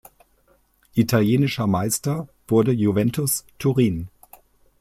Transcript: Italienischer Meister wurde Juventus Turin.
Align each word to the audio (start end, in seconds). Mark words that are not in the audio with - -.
Italienischer 0.95 1.67
Meister 1.67 2.27
wurde 2.47 2.71
Juventus 2.71 3.45
Turin. 3.59 4.07